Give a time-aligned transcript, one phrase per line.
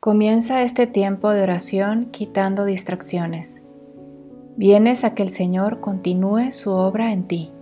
[0.00, 3.62] Comienza este tiempo de oración quitando distracciones.
[4.56, 7.52] Vienes a que el Señor continúe su obra en ti.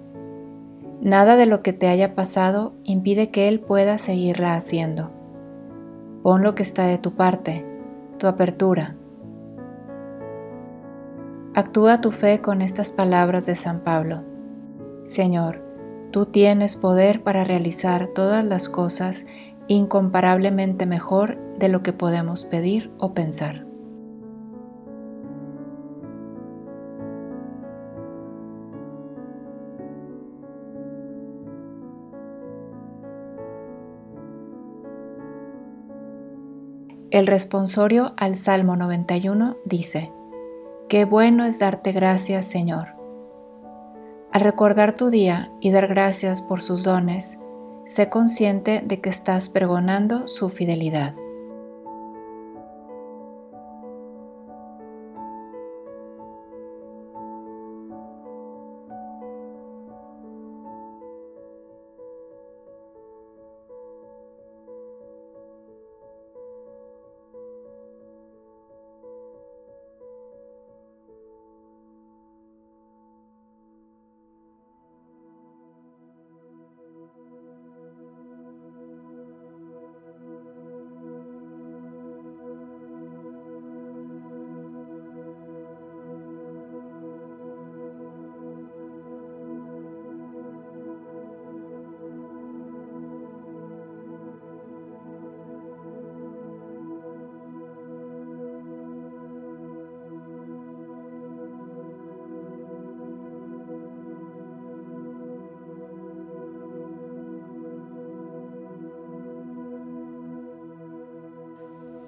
[1.02, 5.10] Nada de lo que te haya pasado impide que Él pueda seguirla haciendo.
[6.22, 7.66] Pon lo que está de tu parte,
[8.18, 8.94] tu apertura.
[11.56, 14.22] Actúa tu fe con estas palabras de San Pablo.
[15.02, 15.60] Señor,
[16.12, 19.26] tú tienes poder para realizar todas las cosas
[19.68, 23.68] incomparablemente mejor de lo que podemos pedir o pensar.
[37.10, 40.12] El responsorio al Salmo 91 dice,
[40.88, 42.88] Qué bueno es darte gracias, Señor.
[44.30, 47.40] Al recordar tu día y dar gracias por sus dones,
[47.88, 51.16] sé consciente de que estás pregonando su fidelidad.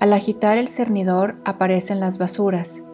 [0.01, 2.87] Al agitar el cernidor aparecen las basuras.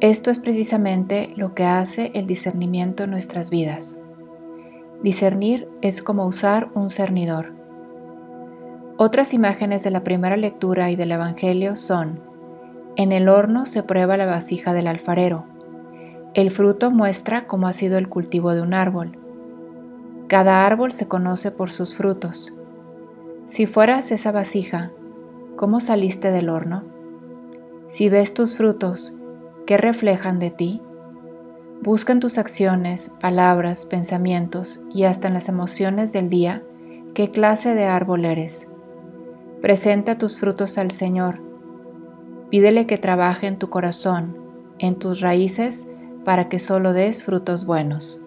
[0.00, 4.02] Esto es precisamente lo que hace el discernimiento en nuestras vidas.
[5.04, 7.54] Discernir es como usar un cernidor.
[8.96, 12.20] Otras imágenes de la primera lectura y del Evangelio son,
[12.96, 15.44] en el horno se prueba la vasija del alfarero.
[16.34, 19.16] El fruto muestra cómo ha sido el cultivo de un árbol.
[20.26, 22.52] Cada árbol se conoce por sus frutos.
[23.46, 24.90] Si fueras esa vasija,
[25.56, 26.82] ¿Cómo saliste del horno?
[27.88, 29.16] Si ves tus frutos,
[29.66, 30.80] ¿qué reflejan de ti?
[31.82, 36.62] Busca en tus acciones, palabras, pensamientos y hasta en las emociones del día
[37.14, 38.70] qué clase de árbol eres.
[39.60, 41.40] Presenta tus frutos al Señor.
[42.50, 44.36] Pídele que trabaje en tu corazón,
[44.78, 45.86] en tus raíces,
[46.24, 48.22] para que solo des frutos buenos.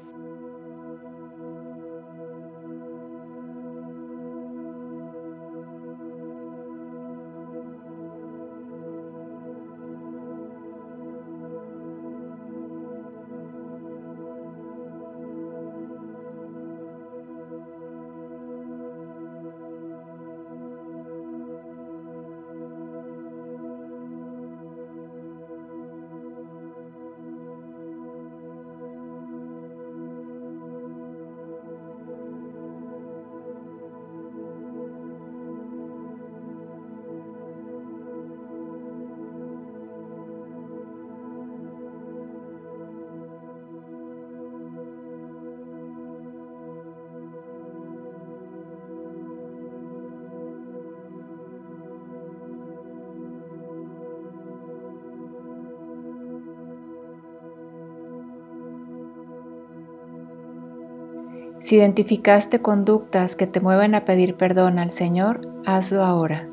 [61.65, 66.47] Si identificaste conductas que te mueven a pedir perdón al Señor, hazlo ahora.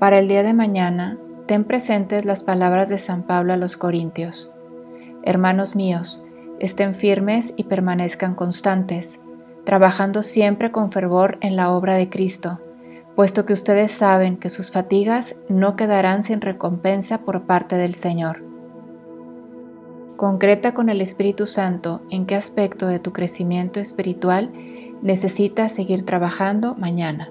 [0.00, 4.50] Para el día de mañana, ten presentes las palabras de San Pablo a los Corintios.
[5.24, 6.24] Hermanos míos,
[6.58, 9.20] estén firmes y permanezcan constantes,
[9.64, 12.60] trabajando siempre con fervor en la obra de Cristo,
[13.14, 18.42] puesto que ustedes saben que sus fatigas no quedarán sin recompensa por parte del Señor.
[20.16, 24.50] Concreta con el Espíritu Santo en qué aspecto de tu crecimiento espiritual
[25.02, 27.28] necesitas seguir trabajando mañana.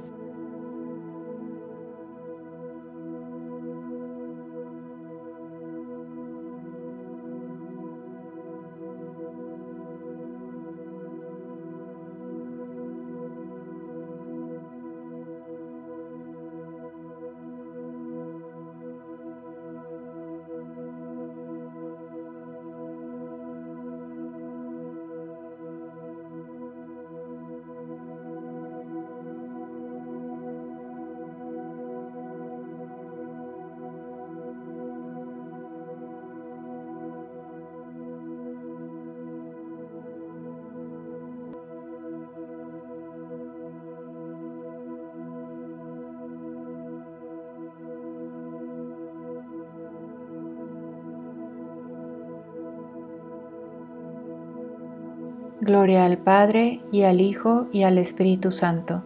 [55.62, 59.04] Gloria al Padre y al Hijo y al Espíritu Santo,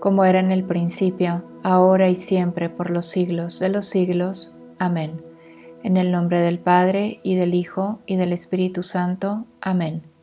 [0.00, 4.56] como era en el principio, ahora y siempre, por los siglos de los siglos.
[4.78, 5.22] Amén.
[5.82, 9.46] En el nombre del Padre y del Hijo y del Espíritu Santo.
[9.62, 10.13] Amén.